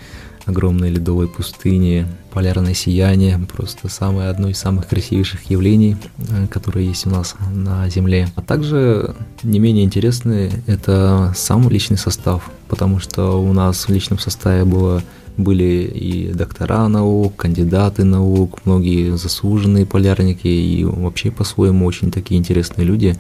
огромные 0.46 0.92
ледовые 0.92 1.28
пустыни, 1.28 2.06
полярное 2.32 2.74
сияние, 2.74 3.38
просто 3.52 3.88
самое 3.88 4.28
одно 4.28 4.48
из 4.48 4.58
самых 4.58 4.86
красивейших 4.86 5.50
явлений, 5.50 5.96
э, 6.18 6.46
которые 6.48 6.86
есть 6.86 7.06
у 7.06 7.10
нас 7.10 7.34
на 7.50 7.88
Земле. 7.90 8.28
А 8.36 8.42
также 8.42 9.14
не 9.42 9.58
менее 9.58 9.84
интересный 9.84 10.50
это 10.66 11.32
сам 11.36 11.68
личный 11.68 11.98
состав, 11.98 12.50
потому 12.68 13.00
что 13.00 13.42
у 13.42 13.52
нас 13.52 13.88
в 13.88 13.92
личном 13.92 14.18
составе 14.18 14.64
было 14.64 15.02
были 15.36 15.90
и 15.94 16.32
доктора 16.32 16.88
наук, 16.88 17.36
кандидаты 17.36 18.04
наук, 18.04 18.60
многие 18.64 19.16
заслуженные 19.16 19.86
полярники 19.86 20.46
и 20.48 20.84
вообще 20.84 21.30
по-своему 21.30 21.86
очень 21.86 22.10
такие 22.10 22.38
интересные 22.38 22.86
люди. 22.86 23.16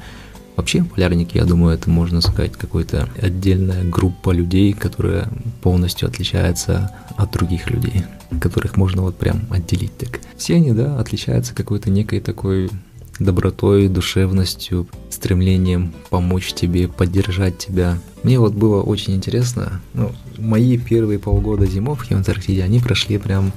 Вообще 0.56 0.82
полярники, 0.82 1.36
я 1.36 1.44
думаю, 1.44 1.74
это 1.74 1.90
можно 1.90 2.22
сказать 2.22 2.52
какой-то 2.52 3.08
отдельная 3.20 3.84
группа 3.84 4.30
людей, 4.30 4.72
которая 4.72 5.28
полностью 5.62 6.08
отличается 6.08 6.94
от 7.16 7.30
других 7.32 7.70
людей, 7.70 8.04
которых 8.40 8.78
можно 8.78 9.02
вот 9.02 9.18
прям 9.18 9.42
отделить 9.50 9.96
так. 9.98 10.20
Все 10.38 10.54
они, 10.56 10.72
да, 10.72 10.98
отличаются 10.98 11.54
какой-то 11.54 11.90
некой 11.90 12.20
такой 12.20 12.70
добротой, 13.18 13.88
душевностью, 13.88 14.86
стремлением 15.10 15.94
помочь 16.10 16.52
тебе, 16.52 16.88
поддержать 16.88 17.58
тебя. 17.58 17.98
Мне 18.22 18.38
вот 18.38 18.54
было 18.54 18.82
очень 18.82 19.14
интересно, 19.14 19.80
ну, 19.94 20.12
мои 20.38 20.78
первые 20.78 21.18
полгода 21.18 21.66
зимовки 21.66 22.14
в 22.14 22.16
Антарктиде, 22.16 22.62
они 22.62 22.80
прошли 22.80 23.18
прям 23.18 23.52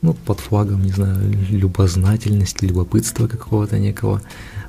ну, 0.00 0.14
под 0.14 0.40
флагом, 0.40 0.84
не 0.84 0.92
знаю, 0.92 1.18
любознательности, 1.50 2.64
любопытства 2.64 3.26
какого-то 3.26 3.78
некого 3.78 4.22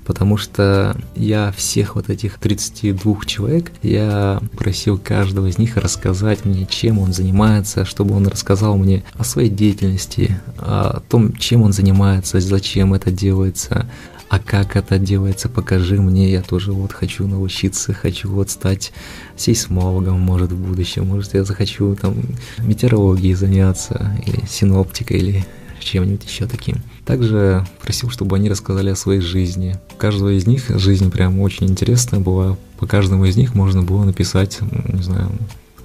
потому 0.10 0.38
что 0.38 1.00
я 1.16 1.52
всех 1.52 1.94
вот 1.94 2.10
этих 2.10 2.40
32 2.40 3.16
человек, 3.28 3.72
я 3.84 4.42
просил 4.58 4.98
каждого 4.98 5.46
из 5.46 5.60
них 5.60 5.78
рассказать 5.78 6.46
мне, 6.46 6.66
чем 6.66 6.98
он 6.98 7.14
занимается, 7.14 7.86
чтобы 7.86 8.16
он 8.16 8.26
рассказал 8.26 8.76
мне 8.76 9.04
о 9.14 9.24
своей 9.24 9.52
деятельности, 9.52 10.42
о 10.58 11.02
том, 11.08 11.34
чем 11.34 11.62
он 11.62 11.74
занимается, 11.74 12.40
зачем 12.40 12.96
это 12.96 13.12
делается, 13.12 13.86
а 14.30 14.40
как 14.40 14.76
это 14.76 15.00
делается, 15.00 15.50
покажи 15.50 16.00
мне, 16.00 16.32
я 16.32 16.44
тоже 16.44 16.72
вот 16.72 16.94
хочу 16.94 17.28
научиться, 17.28 17.94
хочу 17.94 18.30
вот 18.30 18.52
стать 18.52 18.94
сейсмологом, 19.36 20.20
может, 20.20 20.52
в 20.52 20.58
будущем, 20.58 21.08
может, 21.08 21.34
я 21.34 21.44
захочу 21.44 21.96
там 21.96 22.16
метеорологией 22.60 23.34
заняться, 23.34 24.16
или 24.26 24.46
синоптикой, 24.46 25.18
или 25.18 25.46
чем-нибудь 25.80 26.26
еще 26.26 26.46
таким. 26.46 26.78
Также 27.06 27.66
просил, 27.82 28.10
чтобы 28.12 28.36
они 28.36 28.50
рассказали 28.50 28.92
о 28.92 28.96
своей 28.96 29.22
жизни. 29.22 29.78
У 29.94 29.98
каждого 29.98 30.30
из 30.30 30.46
них 30.46 30.70
жизнь 30.70 31.10
прям 31.10 31.40
очень 31.40 31.68
интересная 31.68 32.20
была. 32.20 32.56
По 32.78 32.86
каждому 32.86 33.26
из 33.26 33.36
них 33.36 33.56
можно 33.56 33.82
было 33.82 34.04
написать, 34.04 34.60
не 34.62 35.02
знаю, 35.02 35.32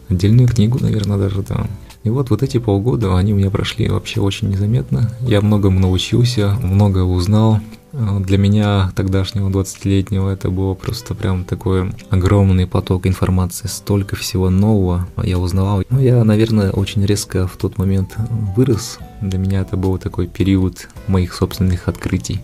отдельную 0.08 0.49
книгу, 0.49 0.78
наверное, 0.80 1.18
даже 1.18 1.42
там. 1.42 1.68
И 2.02 2.11
вот 2.11 2.30
вот 2.30 2.42
эти 2.42 2.58
полгода, 2.58 3.16
они 3.16 3.32
у 3.32 3.37
меня 3.37 3.50
прошли 3.50 3.88
вообще 3.88 4.20
очень 4.20 4.49
незаметно. 4.50 5.11
Я 5.20 5.40
многому 5.40 5.80
научился, 5.80 6.54
много 6.62 6.99
узнал, 6.99 7.61
для 8.20 8.38
меня, 8.38 8.90
тогдашнего 8.96 9.49
20-летнего, 9.50 10.28
это 10.28 10.50
было 10.50 10.75
просто 10.75 11.14
прям 11.14 11.44
такой 11.44 11.92
огромный 12.11 12.66
поток 12.66 13.06
информации, 13.06 13.68
столько 13.68 14.16
всего 14.16 14.50
нового 14.50 15.06
я 15.23 15.38
узнавал. 15.38 15.84
Ну, 15.90 16.00
я, 16.00 16.25
наверное, 16.25 16.73
очень 16.73 17.04
резко 17.06 17.46
в 17.46 17.56
тот 17.56 17.78
момент 17.78 18.16
вырос. 18.56 18.99
Для 19.20 19.38
меня 19.38 19.61
это 19.61 19.76
был 19.76 19.96
такой 19.99 20.26
период 20.26 20.88
моих 21.06 21.34
собственных 21.34 21.87
открытий. 21.87 22.40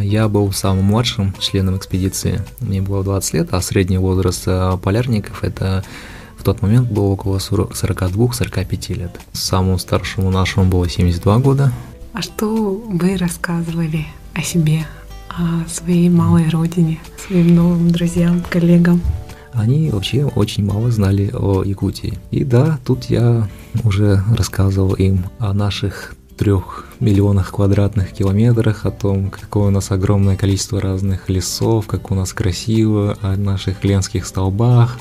Я 0.00 0.28
был 0.28 0.50
самым 0.52 0.86
младшим 0.86 1.34
членом 1.38 1.76
экспедиции. 1.76 2.40
Мне 2.60 2.80
было 2.80 3.04
20 3.04 3.34
лет, 3.34 3.48
а 3.50 3.60
средний 3.60 3.98
возраст 3.98 4.44
э, 4.46 4.78
полярников– 4.82 5.40
это 5.44 5.84
тот 6.46 6.62
момент 6.62 6.88
было 6.88 7.06
около 7.06 7.38
42-45 7.38 8.94
лет. 8.94 9.20
Самому 9.32 9.78
старшему 9.78 10.30
нашему 10.30 10.66
было 10.66 10.88
72 10.88 11.38
года. 11.38 11.72
А 12.12 12.22
что 12.22 12.46
вы 12.86 13.16
рассказывали 13.16 14.06
о 14.32 14.42
себе, 14.42 14.86
о 15.28 15.68
своей 15.68 16.08
малой 16.08 16.48
родине, 16.48 17.00
своим 17.26 17.56
новым 17.56 17.90
друзьям, 17.90 18.44
коллегам? 18.48 19.02
Они 19.52 19.90
вообще 19.90 20.24
очень 20.24 20.64
мало 20.64 20.92
знали 20.92 21.32
о 21.34 21.64
Якутии. 21.64 22.16
И 22.30 22.44
да, 22.44 22.78
тут 22.86 23.06
я 23.06 23.48
уже 23.82 24.22
рассказывал 24.36 24.94
им 24.94 25.24
о 25.40 25.52
наших 25.52 26.14
трех 26.36 26.86
миллионах 27.00 27.50
квадратных 27.50 28.12
километрах, 28.12 28.86
о 28.86 28.92
том, 28.92 29.30
какое 29.30 29.64
у 29.64 29.70
нас 29.70 29.90
огромное 29.90 30.36
количество 30.36 30.80
разных 30.80 31.28
лесов, 31.28 31.88
как 31.88 32.12
у 32.12 32.14
нас 32.14 32.32
красиво, 32.32 33.18
о 33.20 33.36
наших 33.36 33.82
ленских 33.82 34.26
столбах 34.26 35.00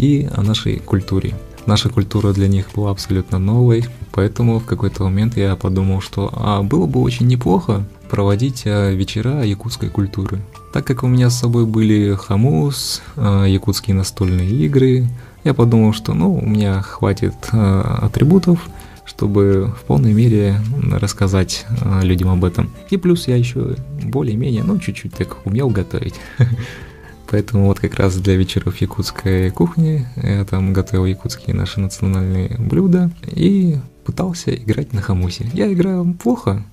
и 0.00 0.28
о 0.34 0.42
нашей 0.42 0.78
культуре. 0.78 1.34
Наша 1.66 1.90
культура 1.90 2.32
для 2.32 2.48
них 2.48 2.70
была 2.74 2.90
абсолютно 2.90 3.38
новой, 3.38 3.84
поэтому 4.12 4.58
в 4.58 4.64
какой-то 4.64 5.04
момент 5.04 5.36
я 5.36 5.56
подумал, 5.56 6.00
что 6.00 6.32
а, 6.34 6.62
было 6.62 6.86
бы 6.86 7.00
очень 7.00 7.26
неплохо 7.26 7.84
проводить 8.08 8.62
э, 8.64 8.94
вечера 8.94 9.44
якутской 9.44 9.90
культуры. 9.90 10.40
Так 10.72 10.86
как 10.86 11.02
у 11.02 11.06
меня 11.06 11.28
с 11.28 11.38
собой 11.38 11.66
были 11.66 12.14
хамус, 12.14 13.02
э, 13.16 13.44
якутские 13.48 13.94
настольные 13.94 14.48
игры, 14.48 15.06
я 15.44 15.52
подумал, 15.52 15.92
что 15.92 16.14
ну, 16.14 16.34
у 16.34 16.46
меня 16.46 16.80
хватит 16.80 17.34
э, 17.52 17.80
атрибутов, 18.02 18.68
чтобы 19.04 19.74
в 19.78 19.84
полной 19.84 20.14
мере 20.14 20.60
рассказать 20.92 21.66
людям 22.02 22.30
об 22.30 22.44
этом. 22.44 22.70
И 22.90 22.96
плюс 22.96 23.28
я 23.28 23.36
еще 23.36 23.76
более-менее, 24.02 24.62
ну, 24.64 24.78
чуть-чуть 24.78 25.14
так 25.14 25.44
умел 25.44 25.68
готовить. 25.68 26.14
Поэтому 27.30 27.66
вот 27.66 27.78
как 27.78 27.94
раз 27.94 28.16
для 28.16 28.34
вечеров 28.34 28.76
якутской 28.78 29.50
кухни 29.50 30.04
я 30.16 30.44
там 30.44 30.72
готовил 30.72 31.06
якутские 31.06 31.54
наши 31.54 31.78
национальные 31.78 32.56
блюда 32.58 33.10
и 33.24 33.78
пытался 34.04 34.52
играть 34.52 34.92
на 34.92 35.00
хамусе. 35.00 35.48
Я 35.52 35.72
играю 35.72 36.12
плохо, 36.20 36.64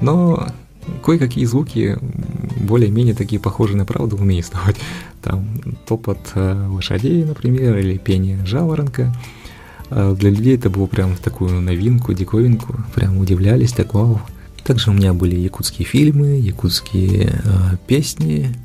но 0.00 0.48
кое-какие 1.04 1.44
звуки 1.44 1.96
более-менее 2.56 3.14
такие 3.14 3.40
похожие 3.40 3.76
на 3.76 3.84
правду 3.84 4.16
умею 4.16 4.42
издавать. 4.42 4.76
Там 5.22 5.46
топот 5.86 6.18
э, 6.34 6.66
лошадей, 6.68 7.24
например, 7.24 7.78
или 7.78 7.96
пение 7.96 8.44
жаворонка. 8.44 9.14
А 9.90 10.14
для 10.14 10.30
людей 10.30 10.56
это 10.56 10.70
было 10.70 10.86
прям 10.86 11.14
такую 11.16 11.60
новинку, 11.60 12.14
диковинку. 12.14 12.74
Прям 12.94 13.18
удивлялись, 13.18 13.72
так 13.72 13.94
вау. 13.94 14.20
Также 14.64 14.90
у 14.90 14.94
меня 14.94 15.12
были 15.12 15.36
якутские 15.36 15.86
фильмы, 15.86 16.38
якутские 16.38 17.40
э, 17.44 17.76
песни, 17.86 18.56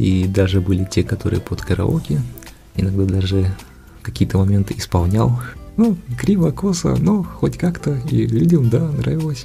и 0.00 0.26
даже 0.26 0.62
были 0.62 0.84
те, 0.90 1.02
которые 1.02 1.42
под 1.42 1.60
караоке. 1.60 2.22
Иногда 2.74 3.04
даже 3.04 3.54
какие-то 4.00 4.38
моменты 4.38 4.74
исполнял. 4.78 5.38
Ну, 5.76 5.94
криво, 6.18 6.52
косо, 6.52 6.96
но 6.96 7.22
хоть 7.22 7.58
как-то, 7.58 8.00
и 8.10 8.26
людям, 8.26 8.70
да, 8.70 8.80
нравилось. 8.80 9.44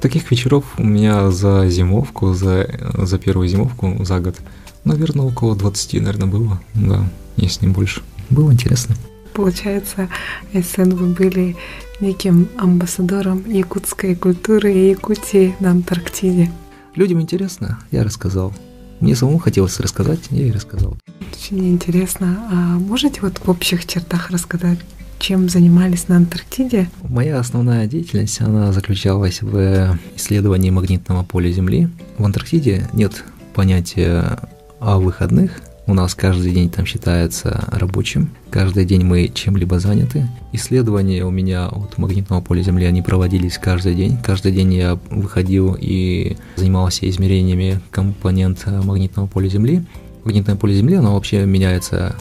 Таких 0.00 0.28
вечеров 0.32 0.64
у 0.76 0.82
меня 0.82 1.30
за 1.30 1.68
зимовку, 1.68 2.34
за, 2.34 2.68
за 2.98 3.18
первую 3.18 3.46
зимовку 3.46 4.04
за 4.04 4.18
год, 4.18 4.34
наверное, 4.82 5.24
около 5.24 5.54
20, 5.54 5.94
наверное, 6.02 6.26
было, 6.26 6.60
да, 6.74 7.08
если 7.36 7.66
не 7.66 7.72
больше. 7.72 8.02
Было 8.28 8.52
интересно. 8.52 8.96
Получается, 9.34 10.08
СН 10.52 10.96
вы 10.96 11.14
были 11.14 11.56
неким 12.00 12.48
амбассадором 12.58 13.48
якутской 13.48 14.16
культуры 14.16 14.72
и 14.72 14.90
Якутии 14.90 15.54
на 15.60 15.70
Антарктиде. 15.70 16.50
Людям 16.96 17.20
интересно, 17.20 17.78
я 17.92 18.02
рассказал. 18.02 18.52
Мне 19.00 19.14
самому 19.14 19.38
хотелось 19.38 19.78
рассказать, 19.80 20.20
я 20.30 20.46
и 20.46 20.52
рассказал. 20.52 20.96
Очень 21.32 21.68
интересно. 21.68 22.48
А 22.50 22.54
можете 22.78 23.20
вот 23.20 23.38
в 23.38 23.48
общих 23.48 23.86
чертах 23.86 24.30
рассказать, 24.30 24.78
чем 25.18 25.48
занимались 25.48 26.08
на 26.08 26.16
Антарктиде? 26.16 26.88
Моя 27.02 27.38
основная 27.38 27.86
деятельность, 27.86 28.40
она 28.40 28.72
заключалась 28.72 29.42
в 29.42 29.98
исследовании 30.16 30.70
магнитного 30.70 31.24
поля 31.24 31.50
Земли. 31.50 31.88
В 32.18 32.24
Антарктиде 32.24 32.88
нет 32.92 33.24
понятия 33.54 34.38
о 34.80 34.98
выходных, 34.98 35.60
у 35.86 35.94
нас 35.94 36.14
каждый 36.14 36.52
день 36.52 36.68
там 36.68 36.84
считается 36.84 37.68
рабочим, 37.70 38.30
каждый 38.50 38.84
день 38.84 39.04
мы 39.04 39.28
чем-либо 39.28 39.78
заняты. 39.78 40.28
Исследования 40.52 41.24
у 41.24 41.30
меня 41.30 41.68
от 41.68 41.96
магнитного 41.98 42.40
поля 42.40 42.62
Земли, 42.62 42.86
они 42.86 43.02
проводились 43.02 43.58
каждый 43.58 43.94
день. 43.94 44.18
Каждый 44.24 44.52
день 44.52 44.74
я 44.74 44.98
выходил 45.10 45.76
и 45.78 46.36
занимался 46.56 47.08
измерениями 47.08 47.80
компонент 47.90 48.66
магнитного 48.66 49.26
поля 49.26 49.48
Земли. 49.48 49.84
Магнитное 50.24 50.56
поле 50.56 50.74
Земли, 50.74 50.96
оно 50.96 51.14
вообще 51.14 51.46
меняется 51.46 52.16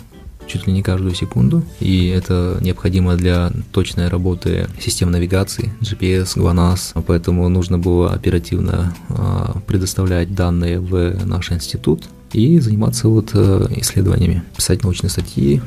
чуть 0.47 0.67
ли 0.67 0.73
не 0.73 0.84
каждую 0.84 1.15
секунду, 1.15 1.63
и 1.80 2.08
это 2.08 2.60
необходимо 2.62 3.15
для 3.15 3.51
точной 3.71 4.10
работы 4.10 4.67
систем 4.80 5.10
навигации, 5.10 5.73
GPS, 5.82 6.38
GLONASS, 6.38 7.04
поэтому 7.08 7.49
нужно 7.49 7.80
было 7.80 8.13
оперативно 8.13 8.93
а, 9.10 9.58
предоставлять 9.65 10.36
данные 10.36 10.80
в 10.80 11.25
наш 11.25 11.51
институт 11.51 12.04
и 12.36 12.60
заниматься 12.60 13.08
вот 13.08 13.32
э, 13.34 13.67
исследованиями, 13.78 14.43
писать 14.56 14.84
научные 14.84 15.10
статьи, 15.10 15.62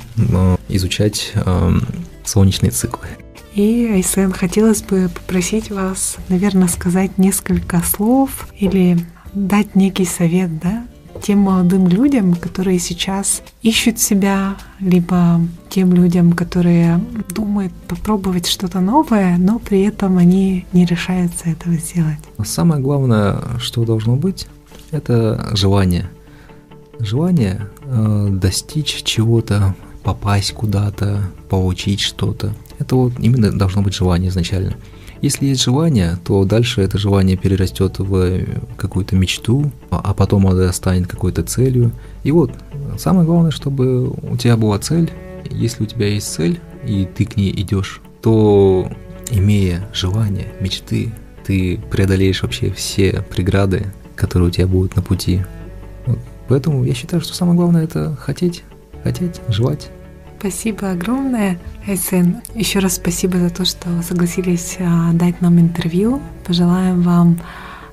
изучать 0.68 1.32
солнечные 2.24 2.70
циклы. 2.70 3.08
И, 3.54 3.88
Айсен, 3.92 4.32
хотелось 4.32 4.82
бы 4.82 5.10
попросить 5.12 5.70
вас, 5.70 6.16
наверное, 6.28 6.68
сказать 6.68 7.18
несколько 7.18 7.80
слов 7.80 8.48
или 8.58 8.98
дать 9.32 9.74
некий 9.74 10.04
совет, 10.04 10.60
да, 10.60 10.84
тем 11.22 11.40
молодым 11.40 11.88
людям, 11.88 12.34
которые 12.34 12.78
сейчас 12.78 13.42
ищут 13.62 13.98
себя, 13.98 14.56
либо 14.78 15.40
тем 15.68 15.92
людям, 15.92 16.32
которые 16.32 17.00
думают 17.34 17.72
попробовать 17.88 18.46
что-то 18.46 18.80
новое, 18.80 19.36
но 19.38 19.58
при 19.58 19.82
этом 19.82 20.18
они 20.18 20.66
не 20.72 20.84
решаются 20.84 21.48
этого 21.48 21.74
сделать. 21.76 22.18
Самое 22.44 22.80
главное, 22.80 23.40
что 23.58 23.84
должно 23.84 24.14
быть, 24.14 24.46
это 24.92 25.50
желание. 25.54 26.08
Желание 26.98 27.68
э, 27.82 28.28
достичь 28.30 29.02
чего-то, 29.04 29.74
попасть 30.02 30.52
куда-то, 30.52 31.22
получить 31.48 32.00
что-то. 32.00 32.54
Это 32.78 32.96
вот 32.96 33.12
именно 33.18 33.52
должно 33.52 33.82
быть 33.82 33.94
желание 33.94 34.30
изначально. 34.30 34.76
Если 35.20 35.46
есть 35.46 35.62
желание, 35.62 36.16
то 36.24 36.44
дальше 36.44 36.80
это 36.80 36.96
желание 36.96 37.36
перерастет 37.36 37.98
в 37.98 38.40
какую-то 38.76 39.16
мечту, 39.16 39.72
а 39.90 40.14
потом 40.14 40.46
это 40.46 40.72
станет 40.72 41.08
какой-то 41.08 41.42
целью. 41.42 41.90
И 42.22 42.30
вот, 42.30 42.52
самое 42.98 43.26
главное, 43.26 43.50
чтобы 43.50 44.08
у 44.08 44.36
тебя 44.36 44.56
была 44.56 44.78
цель. 44.78 45.10
Если 45.50 45.82
у 45.82 45.86
тебя 45.86 46.06
есть 46.06 46.32
цель, 46.32 46.60
и 46.86 47.04
ты 47.04 47.24
к 47.24 47.36
ней 47.36 47.50
идешь, 47.50 48.00
то 48.22 48.90
имея 49.30 49.88
желание, 49.92 50.52
мечты, 50.60 51.12
ты 51.44 51.80
преодолеешь 51.90 52.42
вообще 52.42 52.70
все 52.70 53.24
преграды, 53.28 53.86
которые 54.14 54.48
у 54.48 54.52
тебя 54.52 54.66
будут 54.68 54.94
на 54.94 55.02
пути. 55.02 55.42
Вот. 56.06 56.18
Поэтому 56.48 56.84
я 56.84 56.94
считаю, 56.94 57.20
что 57.22 57.34
самое 57.34 57.56
главное 57.56 57.84
это 57.84 58.16
хотеть, 58.16 58.64
хотеть, 59.04 59.40
желать. 59.48 59.90
Спасибо 60.38 60.92
огромное, 60.92 61.58
Айсен. 61.86 62.42
Еще 62.54 62.78
раз 62.78 62.94
спасибо 62.94 63.38
за 63.38 63.50
то, 63.50 63.64
что 63.64 64.02
согласились 64.02 64.76
а, 64.78 65.12
дать 65.12 65.40
нам 65.40 65.58
интервью. 65.58 66.22
Пожелаем 66.46 67.02
вам 67.02 67.40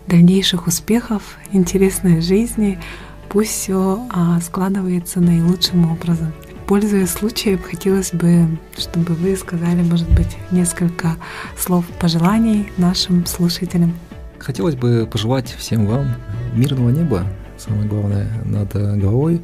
дальнейших 0.08 0.68
успехов, 0.68 1.24
интересной 1.52 2.22
жизни. 2.22 2.80
Пусть 3.30 3.50
все 3.50 4.00
а, 4.12 4.40
складывается 4.42 5.20
наилучшим 5.20 5.92
образом. 5.92 6.34
Пользуясь 6.68 7.10
случаем, 7.10 7.60
хотелось 7.60 8.12
бы, 8.12 8.60
чтобы 8.78 9.14
вы 9.14 9.36
сказали, 9.36 9.82
может 9.82 10.10
быть, 10.14 10.38
несколько 10.52 11.16
слов 11.58 11.86
пожеланий 12.00 12.70
нашим 12.78 13.26
слушателям. 13.26 13.94
Хотелось 14.38 14.76
бы 14.76 15.08
пожелать 15.12 15.50
всем 15.50 15.88
вам 15.88 16.16
мирного 16.54 16.92
неба, 16.92 17.26
самое 17.66 17.88
главное, 17.88 18.28
над 18.46 18.74
головой, 18.74 19.42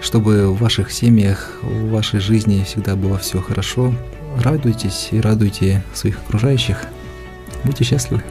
чтобы 0.00 0.48
в 0.48 0.58
ваших 0.58 0.90
семьях, 0.90 1.58
в 1.62 1.90
вашей 1.90 2.20
жизни 2.20 2.64
всегда 2.64 2.96
было 2.96 3.18
все 3.18 3.40
хорошо. 3.40 3.92
Радуйтесь 4.36 5.08
и 5.10 5.20
радуйте 5.20 5.82
своих 5.94 6.18
окружающих. 6.20 6.84
Будьте 7.64 7.84
счастливы. 7.84 8.22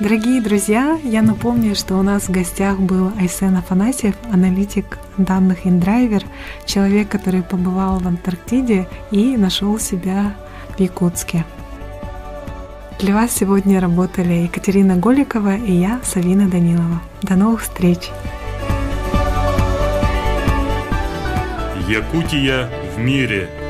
Дорогие 0.00 0.42
друзья, 0.42 0.98
я 1.02 1.22
напомню, 1.22 1.74
что 1.74 1.96
у 1.96 2.02
нас 2.02 2.24
в 2.24 2.30
гостях 2.30 2.78
был 2.78 3.10
Айсен 3.18 3.56
Афанасьев, 3.56 4.14
аналитик 4.30 4.98
данных 5.16 5.64
InDriver, 5.64 6.22
человек, 6.66 7.08
который 7.08 7.42
побывал 7.42 8.00
в 8.00 8.06
Антарктиде 8.06 8.86
и 9.10 9.36
нашел 9.38 9.78
себя 9.78 10.34
в 10.76 10.80
Якутске. 10.80 11.46
Для 13.00 13.14
вас 13.14 13.32
сегодня 13.32 13.80
работали 13.80 14.44
Екатерина 14.44 14.96
Голикова 14.96 15.56
и 15.56 15.72
я, 15.72 16.00
Савина 16.04 16.48
Данилова. 16.48 17.02
До 17.22 17.34
новых 17.34 17.62
встреч! 17.62 18.10
Якутия 21.88 22.70
в 22.96 23.00
мире. 23.00 23.63